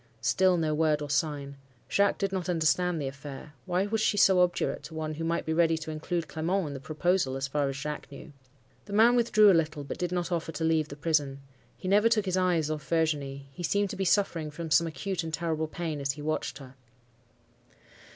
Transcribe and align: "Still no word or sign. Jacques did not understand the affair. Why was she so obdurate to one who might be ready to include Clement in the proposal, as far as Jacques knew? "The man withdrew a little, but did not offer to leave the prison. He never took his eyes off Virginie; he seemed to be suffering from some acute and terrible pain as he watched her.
"Still 0.21 0.57
no 0.57 0.73
word 0.73 0.99
or 0.99 1.11
sign. 1.11 1.57
Jacques 1.87 2.17
did 2.17 2.31
not 2.31 2.49
understand 2.49 2.99
the 2.99 3.07
affair. 3.07 3.53
Why 3.67 3.85
was 3.85 4.01
she 4.01 4.17
so 4.17 4.39
obdurate 4.41 4.81
to 4.85 4.95
one 4.95 5.13
who 5.13 5.23
might 5.23 5.45
be 5.45 5.53
ready 5.53 5.77
to 5.77 5.91
include 5.91 6.27
Clement 6.27 6.65
in 6.65 6.73
the 6.73 6.79
proposal, 6.79 7.37
as 7.37 7.47
far 7.47 7.69
as 7.69 7.75
Jacques 7.75 8.11
knew? 8.11 8.33
"The 8.85 8.93
man 8.93 9.15
withdrew 9.15 9.51
a 9.51 9.53
little, 9.53 9.83
but 9.83 9.99
did 9.99 10.11
not 10.11 10.31
offer 10.31 10.51
to 10.53 10.63
leave 10.63 10.87
the 10.87 10.95
prison. 10.95 11.39
He 11.77 11.87
never 11.87 12.09
took 12.09 12.25
his 12.25 12.35
eyes 12.35 12.71
off 12.71 12.87
Virginie; 12.87 13.47
he 13.51 13.61
seemed 13.61 13.91
to 13.91 13.95
be 13.95 14.03
suffering 14.03 14.49
from 14.49 14.71
some 14.71 14.87
acute 14.87 15.23
and 15.23 15.31
terrible 15.31 15.67
pain 15.67 16.01
as 16.01 16.13
he 16.13 16.23
watched 16.23 16.57
her. 16.57 16.73